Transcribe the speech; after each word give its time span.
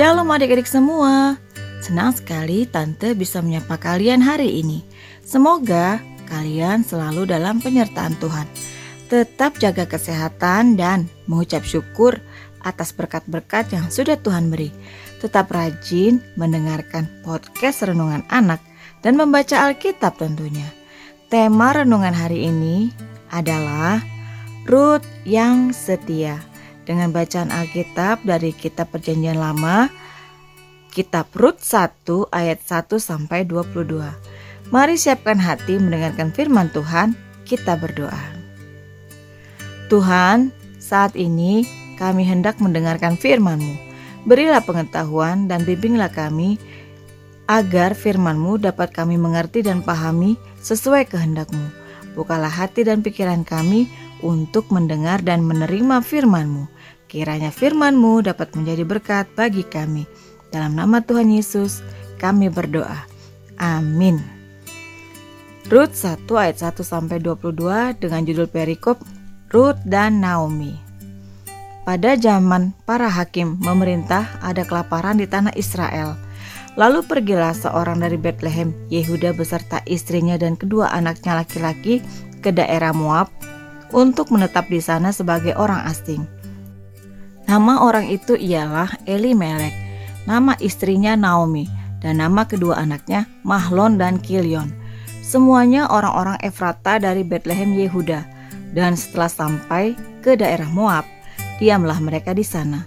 Shalom 0.00 0.32
adik-adik 0.32 0.64
semua. 0.64 1.36
Senang 1.84 2.16
sekali 2.16 2.64
Tante 2.64 3.12
bisa 3.12 3.44
menyapa 3.44 3.76
kalian 3.76 4.24
hari 4.24 4.64
ini. 4.64 4.80
Semoga 5.20 6.00
kalian 6.24 6.80
selalu 6.80 7.28
dalam 7.28 7.60
penyertaan 7.60 8.16
Tuhan. 8.16 8.48
Tetap 9.12 9.60
jaga 9.60 9.84
kesehatan 9.84 10.80
dan 10.80 11.04
mengucap 11.28 11.68
syukur 11.68 12.16
atas 12.64 12.96
berkat-berkat 12.96 13.76
yang 13.76 13.92
sudah 13.92 14.16
Tuhan 14.16 14.48
beri. 14.48 14.72
Tetap 15.20 15.52
rajin 15.52 16.24
mendengarkan 16.32 17.04
podcast 17.20 17.84
Renungan 17.84 18.24
Anak 18.32 18.64
dan 19.04 19.20
membaca 19.20 19.68
Alkitab 19.68 20.16
tentunya. 20.16 20.72
Tema 21.28 21.76
renungan 21.76 22.16
hari 22.16 22.48
ini 22.48 22.88
adalah 23.28 24.00
Ruth 24.64 25.04
yang 25.28 25.76
setia 25.76 26.40
dengan 26.90 27.14
bacaan 27.14 27.54
Alkitab 27.54 28.26
dari 28.26 28.50
kitab 28.50 28.90
Perjanjian 28.90 29.38
Lama, 29.38 29.86
kitab 30.90 31.30
Rut 31.38 31.62
1 31.62 32.02
ayat 32.34 32.58
1 32.66 32.98
sampai 32.98 33.46
22. 33.46 34.02
Mari 34.74 34.98
siapkan 34.98 35.38
hati 35.38 35.78
mendengarkan 35.78 36.34
firman 36.34 36.66
Tuhan, 36.74 37.14
kita 37.46 37.78
berdoa. 37.78 38.42
Tuhan, 39.86 40.50
saat 40.82 41.14
ini 41.14 41.62
kami 41.94 42.26
hendak 42.26 42.58
mendengarkan 42.58 43.14
firman-Mu. 43.14 43.86
Berilah 44.26 44.66
pengetahuan 44.66 45.46
dan 45.46 45.62
bimbinglah 45.62 46.10
kami 46.10 46.58
agar 47.46 47.94
firman-Mu 47.94 48.58
dapat 48.58 48.90
kami 48.90 49.14
mengerti 49.14 49.62
dan 49.62 49.86
pahami 49.86 50.34
sesuai 50.58 51.06
kehendak-Mu. 51.06 51.70
Bukalah 52.18 52.50
hati 52.50 52.82
dan 52.82 53.06
pikiran 53.06 53.46
kami 53.46 53.86
untuk 54.20 54.68
mendengar 54.72 55.20
dan 55.24 55.44
menerima 55.44 56.04
firman-Mu. 56.04 56.68
Kiranya 57.10 57.50
firman-Mu 57.50 58.22
dapat 58.22 58.54
menjadi 58.54 58.86
berkat 58.86 59.26
bagi 59.34 59.66
kami. 59.66 60.06
Dalam 60.54 60.78
nama 60.78 61.02
Tuhan 61.02 61.30
Yesus, 61.30 61.82
kami 62.22 62.50
berdoa. 62.50 63.06
Amin. 63.58 64.22
Rut 65.70 65.94
1 65.94 66.26
ayat 66.34 66.58
1 66.58 66.82
sampai 66.82 67.22
22 67.22 68.02
dengan 68.02 68.22
judul 68.26 68.50
perikop 68.50 68.98
Rut 69.50 69.78
dan 69.86 70.18
Naomi. 70.18 70.74
Pada 71.86 72.14
zaman 72.14 72.76
para 72.86 73.10
hakim 73.10 73.58
memerintah 73.58 74.38
ada 74.44 74.62
kelaparan 74.62 75.18
di 75.18 75.26
tanah 75.26 75.54
Israel. 75.58 76.14
Lalu 76.78 77.02
pergilah 77.02 77.50
seorang 77.50 77.98
dari 77.98 78.14
Bethlehem, 78.14 78.70
Yehuda 78.90 79.34
beserta 79.34 79.82
istrinya 79.90 80.38
dan 80.38 80.54
kedua 80.54 80.94
anaknya 80.94 81.42
laki-laki 81.42 81.98
ke 82.38 82.54
daerah 82.54 82.94
Moab 82.94 83.26
untuk 83.94 84.30
menetap 84.34 84.66
di 84.70 84.82
sana 84.82 85.10
sebagai 85.14 85.54
orang 85.58 85.84
asing. 85.86 86.26
Nama 87.50 87.82
orang 87.82 88.06
itu 88.06 88.38
ialah 88.38 88.94
Elimelek, 89.10 89.74
nama 90.22 90.54
istrinya 90.62 91.18
Naomi, 91.18 91.66
dan 91.98 92.22
nama 92.22 92.46
kedua 92.46 92.78
anaknya 92.78 93.26
Mahlon 93.42 93.98
dan 93.98 94.22
Kilion. 94.22 94.70
Semuanya 95.20 95.86
orang-orang 95.90 96.38
Efrata 96.42 96.98
dari 96.98 97.22
Bethlehem 97.22 97.74
Yehuda. 97.74 98.26
Dan 98.70 98.94
setelah 98.94 99.30
sampai 99.30 99.98
ke 100.22 100.38
daerah 100.38 100.70
Moab, 100.70 101.02
diamlah 101.58 101.98
mereka 101.98 102.30
di 102.30 102.46
sana. 102.46 102.86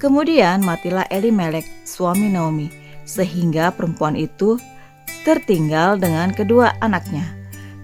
Kemudian 0.00 0.64
matilah 0.64 1.04
Elimelek, 1.12 1.68
suami 1.84 2.32
Naomi, 2.32 2.72
sehingga 3.04 3.68
perempuan 3.72 4.16
itu 4.16 4.56
tertinggal 5.24 6.00
dengan 6.00 6.32
kedua 6.32 6.72
anaknya. 6.80 7.24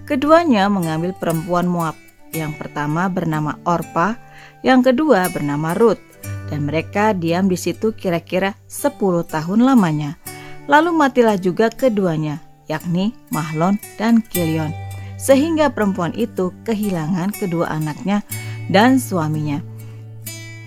Keduanya 0.09 0.69
mengambil 0.69 1.13
perempuan 1.17 1.69
Moab 1.69 1.97
yang 2.35 2.51
pertama 2.53 3.07
bernama 3.07 3.55
Orpa, 3.63 4.19
yang 4.61 4.83
kedua 4.83 5.31
bernama 5.31 5.71
Ruth, 5.71 6.03
dan 6.51 6.67
mereka 6.67 7.15
diam 7.15 7.47
di 7.47 7.55
situ 7.55 7.95
kira-kira 7.95 8.59
10 8.67 9.23
tahun 9.25 9.63
lamanya. 9.63 10.19
Lalu 10.67 10.91
matilah 10.91 11.39
juga 11.39 11.71
keduanya, 11.71 12.43
yakni 12.67 13.15
Mahlon 13.31 13.79
dan 13.95 14.19
Kilion, 14.19 14.75
sehingga 15.15 15.71
perempuan 15.71 16.11
itu 16.13 16.51
kehilangan 16.67 17.31
kedua 17.31 17.71
anaknya 17.71 18.21
dan 18.67 18.99
suaminya. 18.99 19.63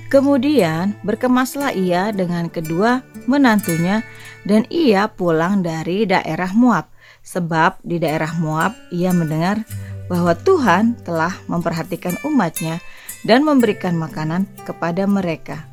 Kemudian 0.09 0.97
berkemaslah 1.05 1.77
ia 1.77 2.09
dengan 2.17 2.49
kedua 2.49 3.05
menantunya 3.29 4.00
dan 4.49 4.65
ia 4.73 5.05
pulang 5.12 5.61
dari 5.61 6.09
daerah 6.09 6.49
Moab 6.56 6.89
sebab 7.29 7.77
di 7.85 8.00
daerah 8.00 8.33
Moab 8.41 8.73
ia 8.89 9.12
mendengar 9.12 9.61
bahwa 10.08 10.32
Tuhan 10.34 10.96
telah 11.04 11.36
memperhatikan 11.46 12.16
umatnya 12.24 12.80
dan 13.22 13.44
memberikan 13.44 13.94
makanan 13.94 14.48
kepada 14.64 15.04
mereka. 15.04 15.69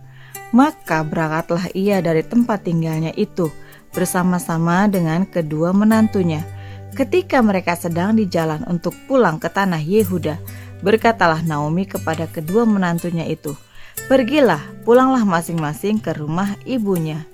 Maka 0.52 1.04
berangkatlah 1.04 1.72
ia 1.76 2.00
dari 2.00 2.22
tempat 2.22 2.64
tinggalnya 2.64 3.12
itu 3.16 3.50
bersama-sama 3.96 4.92
dengan 4.92 5.24
kedua 5.24 5.72
menantunya. 5.72 6.44
Ketika 6.96 7.44
mereka 7.44 7.76
sedang 7.76 8.16
di 8.16 8.28
jalan 8.28 8.64
untuk 8.68 8.96
pulang 9.08 9.40
ke 9.40 9.52
tanah 9.52 9.84
Yehuda, 9.84 10.40
berkatalah 10.80 11.44
Naomi 11.44 11.84
kepada 11.88 12.28
kedua 12.28 12.64
menantunya 12.64 13.28
itu, 13.28 13.56
"Pergilah, 14.08 14.64
pulanglah 14.88 15.28
masing-masing 15.28 16.00
ke 16.00 16.16
rumah 16.16 16.56
ibunya. 16.64 17.28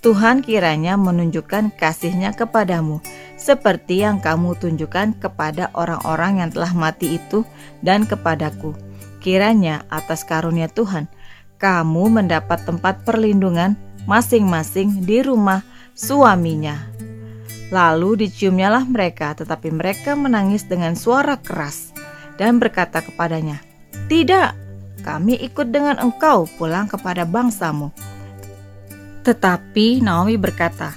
Tuhan 0.00 0.40
kiranya 0.40 0.96
menunjukkan 0.96 1.76
kasihnya 1.76 2.32
kepadamu." 2.32 3.04
Seperti 3.44 4.00
yang 4.00 4.24
kamu 4.24 4.56
tunjukkan 4.56 5.20
kepada 5.20 5.68
orang-orang 5.76 6.40
yang 6.40 6.48
telah 6.48 6.72
mati 6.72 7.20
itu 7.20 7.44
dan 7.84 8.08
kepadaku. 8.08 8.72
Kiranya 9.20 9.84
atas 9.92 10.24
karunia 10.24 10.72
Tuhan, 10.72 11.04
kamu 11.60 12.08
mendapat 12.08 12.64
tempat 12.64 13.04
perlindungan 13.04 13.76
masing-masing 14.08 15.04
di 15.04 15.20
rumah 15.20 15.60
suaminya. 15.92 16.88
Lalu 17.68 18.24
diciumnyalah 18.24 18.88
mereka, 18.88 19.36
tetapi 19.36 19.68
mereka 19.76 20.16
menangis 20.16 20.64
dengan 20.64 20.96
suara 20.96 21.36
keras 21.36 21.92
dan 22.40 22.56
berkata 22.56 23.04
kepadanya, 23.04 23.60
"Tidak, 24.08 24.50
kami 25.04 25.36
ikut 25.44 25.68
dengan 25.68 26.00
engkau 26.00 26.48
pulang 26.56 26.88
kepada 26.88 27.28
bangsamu." 27.28 27.92
Tetapi 29.24 30.04
Naomi 30.04 30.36
berkata, 30.36 30.92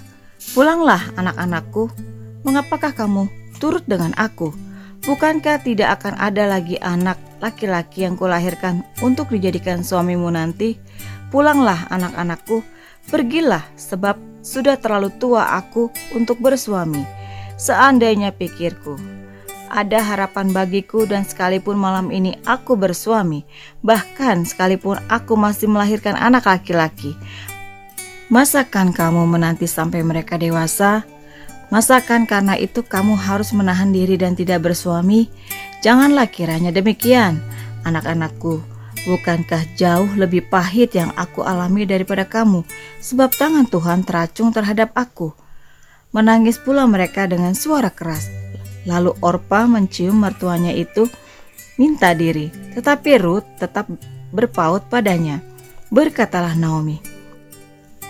"Pulanglah, 0.52 1.00
anak-anakku, 1.16 1.88
Mengapakah 2.48 2.96
kamu 2.96 3.28
turut 3.60 3.84
dengan 3.84 4.16
aku? 4.16 4.56
Bukankah 5.04 5.68
tidak 5.68 6.00
akan 6.00 6.16
ada 6.16 6.48
lagi 6.48 6.80
anak 6.80 7.20
laki-laki 7.44 8.08
yang 8.08 8.16
kulahirkan 8.16 8.88
untuk 9.04 9.28
dijadikan 9.36 9.84
suamimu 9.84 10.32
nanti? 10.32 10.80
Pulanglah 11.28 11.92
anak-anakku, 11.92 12.64
pergilah 13.12 13.68
sebab 13.76 14.16
sudah 14.40 14.80
terlalu 14.80 15.12
tua 15.20 15.60
aku 15.60 15.92
untuk 16.16 16.40
bersuami. 16.40 17.04
Seandainya 17.60 18.32
pikirku, 18.32 18.96
ada 19.68 20.00
harapan 20.00 20.56
bagiku 20.56 21.04
dan 21.04 21.28
sekalipun 21.28 21.76
malam 21.76 22.16
ini 22.16 22.40
aku 22.48 22.80
bersuami, 22.80 23.44
bahkan 23.84 24.48
sekalipun 24.48 24.96
aku 25.12 25.36
masih 25.36 25.68
melahirkan 25.68 26.16
anak 26.16 26.48
laki-laki, 26.48 27.12
masakan 28.32 28.96
kamu 28.96 29.28
menanti 29.28 29.68
sampai 29.68 30.00
mereka 30.00 30.40
dewasa? 30.40 31.17
Masakan 31.68 32.24
karena 32.24 32.56
itu 32.56 32.80
kamu 32.80 33.20
harus 33.20 33.52
menahan 33.52 33.92
diri 33.92 34.16
dan 34.16 34.40
tidak 34.40 34.64
bersuami? 34.64 35.28
Janganlah 35.84 36.32
kiranya 36.32 36.72
demikian, 36.72 37.44
anak-anakku. 37.84 38.64
Bukankah 39.08 39.64
jauh 39.76 40.08
lebih 40.20 40.48
pahit 40.48 40.96
yang 40.96 41.12
aku 41.16 41.44
alami 41.44 41.88
daripada 41.88 42.28
kamu, 42.28 42.64
sebab 43.00 43.32
tangan 43.36 43.68
Tuhan 43.68 44.04
teracung 44.04 44.52
terhadap 44.52 44.92
aku? 44.96 45.32
Menangis 46.16 46.56
pula 46.60 46.88
mereka 46.88 47.28
dengan 47.28 47.52
suara 47.52 47.92
keras. 47.92 48.32
Lalu 48.88 49.16
Orpa 49.20 49.68
mencium 49.68 50.24
mertuanya 50.24 50.72
itu 50.72 51.08
minta 51.76 52.16
diri, 52.16 52.48
tetapi 52.76 53.20
Ruth 53.20 53.48
tetap 53.60 53.92
berpaut 54.32 54.88
padanya. 54.88 55.44
Berkatalah 55.88 56.56
Naomi, 56.56 57.00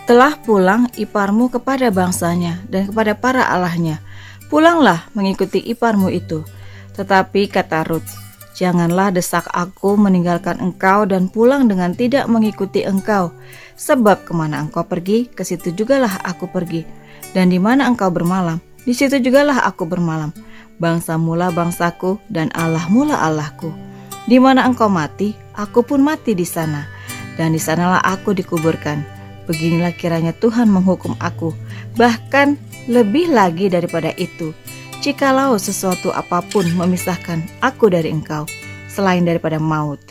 telah 0.08 0.40
pulang 0.40 0.88
iparmu 0.96 1.52
kepada 1.52 1.92
bangsanya 1.92 2.64
dan 2.72 2.88
kepada 2.88 3.12
para 3.12 3.44
allahnya. 3.44 4.00
Pulanglah 4.48 5.12
mengikuti 5.12 5.60
iparmu 5.60 6.08
itu. 6.08 6.48
Tetapi 6.96 7.52
kata 7.52 7.84
Ruth, 7.84 8.08
janganlah 8.56 9.12
desak 9.12 9.44
aku 9.52 10.00
meninggalkan 10.00 10.64
engkau 10.64 11.04
dan 11.04 11.28
pulang 11.28 11.68
dengan 11.68 11.92
tidak 11.92 12.24
mengikuti 12.32 12.88
engkau. 12.88 13.36
Sebab 13.76 14.24
ke 14.24 14.32
mana 14.32 14.64
engkau 14.64 14.88
pergi, 14.88 15.28
ke 15.28 15.44
situ 15.44 15.76
jugalah 15.76 16.24
aku 16.24 16.48
pergi. 16.48 16.88
Dan 17.36 17.52
di 17.52 17.60
mana 17.60 17.84
engkau 17.92 18.08
bermalam, 18.08 18.64
di 18.88 18.96
situ 18.96 19.20
jugalah 19.20 19.68
aku 19.68 19.84
bermalam. 19.84 20.32
Bangsa 20.80 21.20
mula 21.20 21.52
bangsaku 21.52 22.16
dan 22.32 22.48
Allah 22.56 22.88
mula 22.88 23.20
Allahku. 23.28 23.76
Di 24.24 24.40
mana 24.40 24.64
engkau 24.64 24.88
mati, 24.88 25.36
aku 25.52 25.84
pun 25.84 26.00
mati 26.00 26.32
di 26.32 26.48
sana. 26.48 26.88
Dan 27.36 27.52
di 27.52 27.60
sanalah 27.60 28.02
aku 28.02 28.34
dikuburkan 28.34 29.17
Beginilah 29.48 29.96
kiranya 29.96 30.36
Tuhan 30.36 30.68
menghukum 30.68 31.16
aku, 31.24 31.56
bahkan 31.96 32.60
lebih 32.92 33.32
lagi 33.32 33.72
daripada 33.72 34.12
itu. 34.20 34.52
Jikalau 35.00 35.56
sesuatu 35.56 36.12
apa 36.12 36.44
pun 36.44 36.68
memisahkan 36.76 37.42
aku 37.64 37.88
dari 37.88 38.12
engkau, 38.12 38.44
selain 38.92 39.24
daripada 39.24 39.56
maut. 39.56 40.04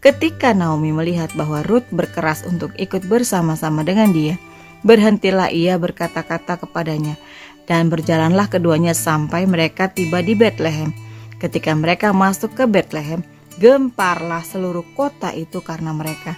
Ketika 0.00 0.50
Naomi 0.56 0.90
melihat 0.90 1.30
bahwa 1.36 1.62
Ruth 1.62 1.86
berkeras 1.94 2.42
untuk 2.42 2.72
ikut 2.80 3.04
bersama-sama 3.06 3.84
dengan 3.84 4.10
dia, 4.10 4.40
Berhentilah 4.80 5.52
ia 5.52 5.76
berkata-kata 5.76 6.56
kepadanya, 6.56 7.20
dan 7.68 7.92
berjalanlah 7.92 8.48
keduanya 8.48 8.96
sampai 8.96 9.44
mereka 9.44 9.92
tiba 9.92 10.24
di 10.24 10.32
Bethlehem. 10.32 10.96
Ketika 11.36 11.76
mereka 11.76 12.16
masuk 12.16 12.56
ke 12.56 12.64
Bethlehem, 12.64 13.20
gemparlah 13.60 14.40
seluruh 14.40 14.84
kota 14.96 15.36
itu 15.36 15.60
karena 15.60 15.92
mereka. 15.92 16.36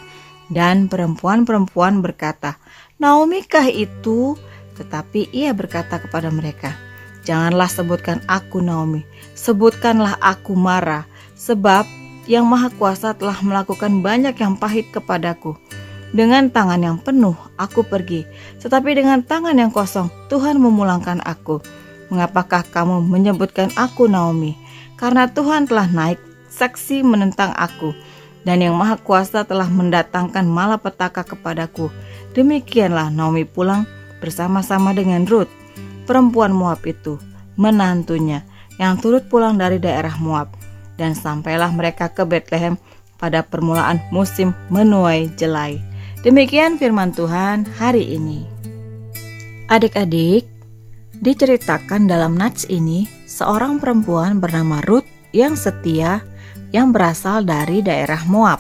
Dan 0.50 0.90
perempuan-perempuan 0.90 2.02
berkata, 2.02 2.58
Naomi 2.98 3.46
kah 3.46 3.66
itu? 3.68 4.34
Tetapi 4.78 5.30
ia 5.30 5.52
berkata 5.52 6.00
kepada 6.00 6.32
mereka, 6.32 6.74
Janganlah 7.22 7.70
sebutkan 7.70 8.18
aku 8.26 8.58
Naomi, 8.58 9.06
sebutkanlah 9.38 10.18
aku 10.18 10.58
Mara, 10.58 11.06
sebab 11.38 11.86
yang 12.26 12.50
Maha 12.50 12.70
Kuasa 12.74 13.14
telah 13.14 13.38
melakukan 13.46 14.02
banyak 14.02 14.34
yang 14.42 14.58
pahit 14.58 14.90
kepadaku. 14.90 15.54
Dengan 16.12 16.50
tangan 16.52 16.82
yang 16.82 16.98
penuh 17.00 17.32
aku 17.56 17.86
pergi, 17.86 18.26
tetapi 18.60 18.92
dengan 18.92 19.24
tangan 19.24 19.56
yang 19.56 19.72
kosong 19.72 20.12
Tuhan 20.28 20.60
memulangkan 20.60 21.22
aku. 21.24 21.62
Mengapakah 22.12 22.66
kamu 22.68 23.00
menyebutkan 23.08 23.72
aku 23.78 24.10
Naomi? 24.10 24.52
Karena 25.00 25.24
Tuhan 25.30 25.64
telah 25.64 25.88
naik 25.88 26.20
saksi 26.52 27.00
menentang 27.00 27.56
aku, 27.56 27.96
dan 28.42 28.62
yang 28.62 28.74
Maha 28.74 28.98
Kuasa 28.98 29.46
telah 29.46 29.66
mendatangkan 29.70 30.46
malapetaka 30.46 31.22
kepadaku. 31.22 31.90
Demikianlah 32.32 33.12
Naomi 33.12 33.46
pulang 33.46 33.86
bersama-sama 34.18 34.94
dengan 34.94 35.26
Ruth 35.26 35.50
perempuan 36.04 36.50
Moab 36.50 36.82
itu, 36.86 37.18
menantunya 37.54 38.42
yang 38.80 38.98
turut 38.98 39.28
pulang 39.30 39.60
dari 39.60 39.78
daerah 39.78 40.16
Moab, 40.18 40.54
dan 40.98 41.14
sampailah 41.14 41.70
mereka 41.70 42.10
ke 42.10 42.26
Bethlehem 42.26 42.74
pada 43.20 43.46
permulaan 43.46 44.02
musim 44.10 44.50
menuai 44.72 45.30
jelai. 45.38 45.78
Demikian 46.26 46.78
firman 46.78 47.14
Tuhan 47.14 47.66
hari 47.78 48.14
ini. 48.18 48.46
Adik-adik, 49.70 50.46
diceritakan 51.22 52.10
dalam 52.10 52.34
nats 52.34 52.66
ini 52.66 53.06
seorang 53.26 53.78
perempuan 53.78 54.42
bernama 54.42 54.82
Ruth 54.86 55.06
yang 55.30 55.54
setia 55.54 56.20
yang 56.72 56.90
berasal 56.90 57.44
dari 57.44 57.84
daerah 57.84 58.24
Moab. 58.26 58.58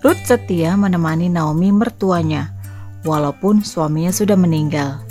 Ruth 0.00 0.24
setia 0.24 0.78
menemani 0.80 1.28
Naomi 1.28 1.68
mertuanya, 1.74 2.56
walaupun 3.04 3.60
suaminya 3.60 4.14
sudah 4.14 4.38
meninggal. 4.38 5.04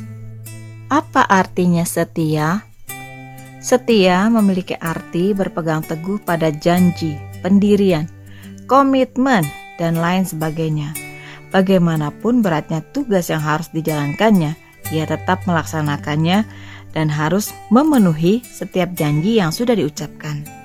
Apa 0.89 1.21
artinya 1.29 1.85
setia? 1.85 2.65
Setia 3.61 4.25
memiliki 4.33 4.73
arti 4.79 5.35
berpegang 5.37 5.85
teguh 5.85 6.17
pada 6.25 6.49
janji, 6.49 7.19
pendirian, 7.45 8.09
komitmen, 8.65 9.45
dan 9.77 9.99
lain 9.99 10.25
sebagainya. 10.25 10.95
Bagaimanapun 11.53 12.41
beratnya 12.41 12.81
tugas 12.95 13.29
yang 13.29 13.43
harus 13.43 13.69
dijalankannya, 13.69 14.57
ia 14.89 15.05
tetap 15.05 15.45
melaksanakannya 15.45 16.45
dan 16.93 17.07
harus 17.09 17.53
memenuhi 17.69 18.41
setiap 18.41 18.93
janji 18.97 19.37
yang 19.37 19.53
sudah 19.53 19.77
diucapkan. 19.77 20.58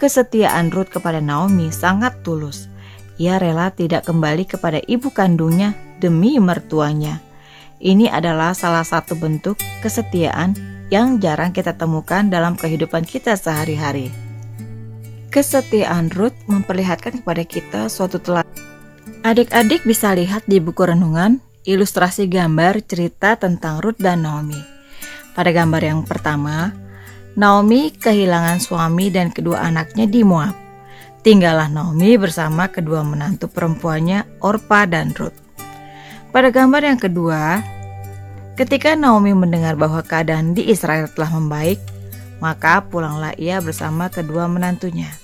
Kesetiaan 0.00 0.72
Ruth 0.72 0.88
kepada 0.88 1.20
Naomi 1.20 1.68
sangat 1.68 2.24
tulus. 2.24 2.72
Ia 3.20 3.36
rela 3.36 3.68
tidak 3.68 4.08
kembali 4.08 4.48
kepada 4.48 4.80
ibu 4.88 5.12
kandungnya 5.12 5.76
demi 6.00 6.40
mertuanya. 6.40 7.20
Ini 7.76 8.08
adalah 8.08 8.56
salah 8.56 8.80
satu 8.80 9.12
bentuk 9.12 9.60
kesetiaan 9.84 10.56
yang 10.88 11.20
jarang 11.20 11.52
kita 11.52 11.76
temukan 11.76 12.32
dalam 12.32 12.56
kehidupan 12.56 13.04
kita 13.04 13.36
sehari-hari. 13.36 14.08
Kesetiaan 15.28 16.08
Ruth 16.16 16.34
memperlihatkan 16.48 17.20
kepada 17.20 17.44
kita 17.44 17.92
suatu 17.92 18.16
teladan. 18.24 18.48
Adik-adik 19.20 19.84
bisa 19.84 20.16
lihat 20.16 20.48
di 20.48 20.64
buku 20.64 20.80
renungan 20.80 21.44
ilustrasi 21.68 22.24
gambar 22.24 22.80
cerita 22.88 23.36
tentang 23.36 23.84
Ruth 23.84 24.00
dan 24.00 24.24
Naomi. 24.24 24.64
Pada 25.36 25.52
gambar 25.52 25.82
yang 25.84 26.00
pertama, 26.08 26.72
Naomi 27.38 27.94
kehilangan 27.94 28.58
suami 28.58 29.06
dan 29.14 29.30
kedua 29.30 29.62
anaknya 29.62 30.10
di 30.10 30.26
Moab. 30.26 30.50
Tinggallah 31.22 31.70
Naomi 31.70 32.18
bersama 32.18 32.66
kedua 32.66 33.06
menantu 33.06 33.46
perempuannya 33.46 34.42
Orpa 34.42 34.82
dan 34.90 35.14
Ruth. 35.14 35.36
Pada 36.34 36.50
gambar 36.50 36.82
yang 36.90 36.98
kedua, 36.98 37.62
ketika 38.58 38.98
Naomi 38.98 39.30
mendengar 39.30 39.78
bahwa 39.78 40.02
keadaan 40.02 40.58
di 40.58 40.74
Israel 40.74 41.06
telah 41.14 41.30
membaik, 41.38 41.78
maka 42.42 42.82
pulanglah 42.82 43.36
ia 43.38 43.62
bersama 43.62 44.10
kedua 44.10 44.50
menantunya. 44.50 45.14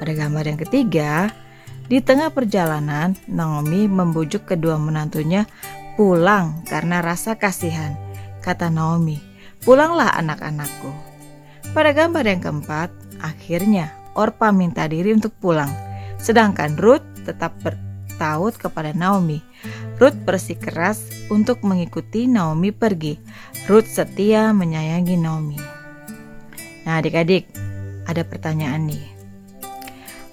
Pada 0.00 0.16
gambar 0.16 0.44
yang 0.56 0.60
ketiga, 0.64 1.28
di 1.86 2.00
tengah 2.00 2.32
perjalanan, 2.32 3.12
Naomi 3.28 3.84
membujuk 3.92 4.48
kedua 4.48 4.80
menantunya 4.80 5.44
pulang 6.00 6.64
karena 6.64 7.04
rasa 7.04 7.36
kasihan. 7.36 7.92
Kata 8.40 8.72
Naomi, 8.72 9.20
"Pulanglah 9.62 10.16
anak-anakku." 10.16 11.05
Pada 11.76 11.92
gambar 11.92 12.24
yang 12.24 12.40
keempat, 12.40 12.88
akhirnya 13.20 13.92
Orpa 14.16 14.48
minta 14.48 14.88
diri 14.88 15.12
untuk 15.12 15.36
pulang, 15.36 15.68
sedangkan 16.16 16.72
Ruth 16.80 17.04
tetap 17.28 17.52
ber 17.60 17.76
taut 18.16 18.56
kepada 18.56 18.96
Naomi. 18.96 19.44
Ruth 20.00 20.16
bersikeras 20.24 21.28
untuk 21.28 21.60
mengikuti 21.68 22.24
Naomi 22.24 22.72
pergi. 22.72 23.20
Ruth 23.68 23.92
setia 23.92 24.56
menyayangi 24.56 25.20
Naomi. 25.20 25.60
Nah, 26.88 26.96
adik-adik, 26.96 27.44
ada 28.08 28.24
pertanyaan 28.24 28.88
nih. 28.88 29.06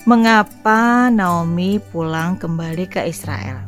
Mengapa 0.07 1.12
Naomi 1.12 1.84
pulang 1.84 2.40
kembali 2.40 2.88
ke 2.88 3.04
Israel? 3.04 3.68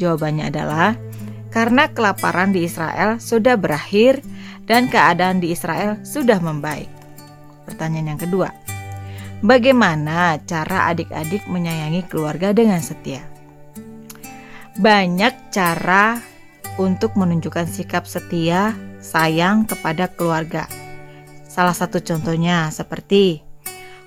Jawabannya 0.00 0.48
adalah 0.48 0.96
karena 1.52 1.92
kelaparan 1.92 2.56
di 2.56 2.64
Israel 2.64 3.20
sudah 3.20 3.60
berakhir 3.60 4.24
dan 4.70 4.86
keadaan 4.92 5.40
di 5.40 5.56
Israel 5.56 5.96
sudah 6.04 6.38
membaik. 6.38 6.92
Pertanyaan 7.64 8.14
yang 8.16 8.20
kedua, 8.20 8.48
Bagaimana 9.38 10.42
cara 10.50 10.90
adik-adik 10.90 11.46
menyayangi 11.46 12.10
keluarga 12.10 12.50
dengan 12.50 12.82
setia? 12.82 13.22
Banyak 14.74 15.54
cara 15.54 16.18
untuk 16.74 17.14
menunjukkan 17.14 17.70
sikap 17.70 18.02
setia, 18.02 18.74
sayang 18.98 19.62
kepada 19.62 20.10
keluarga. 20.10 20.66
Salah 21.46 21.74
satu 21.74 22.02
contohnya 22.02 22.74
seperti 22.74 23.38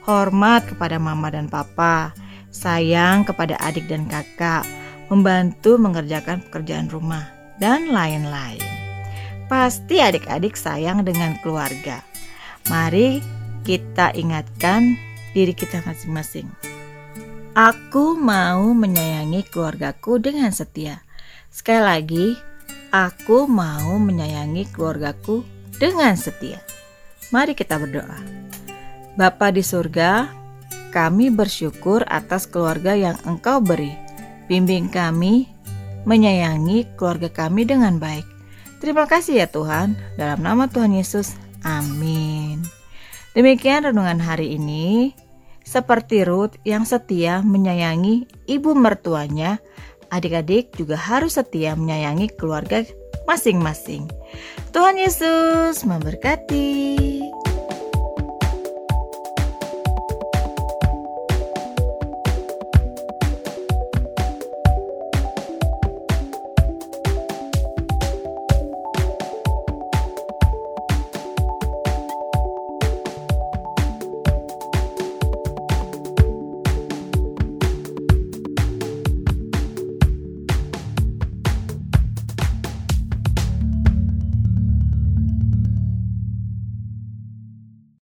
hormat 0.03 0.67
kepada 0.67 0.99
mama 0.99 1.31
dan 1.31 1.47
papa, 1.47 2.11
sayang 2.51 3.23
kepada 3.23 3.55
adik 3.63 3.87
dan 3.87 4.11
kakak, 4.11 4.67
membantu 5.07 5.79
mengerjakan 5.79 6.43
pekerjaan 6.43 6.91
rumah, 6.91 7.23
dan 7.55 7.87
lain-lain. 7.87 8.80
Pasti 9.51 9.99
adik-adik 9.99 10.55
sayang 10.55 11.03
dengan 11.03 11.35
keluarga. 11.43 11.99
Mari 12.71 13.19
kita 13.67 14.15
ingatkan 14.15 14.95
diri 15.35 15.51
kita 15.51 15.83
masing-masing. 15.83 16.47
Aku 17.51 18.15
mau 18.15 18.71
menyayangi 18.71 19.43
keluargaku 19.51 20.23
dengan 20.23 20.55
setia. 20.55 21.03
Sekali 21.51 21.83
lagi, 21.83 22.27
aku 22.95 23.43
mau 23.43 23.99
menyayangi 23.99 24.71
keluargaku 24.71 25.43
dengan 25.75 26.15
setia. 26.15 26.63
Mari 27.35 27.51
kita 27.51 27.75
berdoa. 27.75 28.23
Bapa 29.19 29.51
di 29.51 29.67
surga, 29.67 30.31
kami 30.95 31.27
bersyukur 31.27 32.07
atas 32.07 32.47
keluarga 32.47 32.95
yang 32.95 33.19
Engkau 33.27 33.59
beri. 33.59 33.91
Bimbing 34.47 34.87
kami 34.87 35.51
menyayangi 36.07 36.95
keluarga 36.95 37.27
kami 37.27 37.67
dengan 37.67 37.99
baik. 37.99 38.30
Terima 38.81 39.05
kasih 39.05 39.45
ya 39.45 39.47
Tuhan, 39.47 39.93
dalam 40.17 40.41
nama 40.41 40.65
Tuhan 40.65 40.97
Yesus. 40.97 41.37
Amin. 41.61 42.65
Demikian 43.37 43.85
renungan 43.85 44.17
hari 44.17 44.57
ini. 44.57 45.13
Seperti 45.61 46.25
Ruth 46.25 46.57
yang 46.65 46.83
setia 46.89 47.45
menyayangi 47.45 48.25
ibu 48.49 48.73
mertuanya, 48.73 49.61
adik-adik 50.09 50.73
juga 50.73 50.97
harus 50.97 51.37
setia 51.37 51.77
menyayangi 51.77 52.33
keluarga 52.33 52.81
masing-masing. 53.29 54.09
Tuhan 54.73 54.97
Yesus 54.97 55.85
memberkati. 55.85 57.21